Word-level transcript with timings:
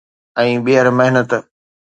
۽ 0.43 0.55
ٻيهر 0.69 0.87
محنت 1.01 1.29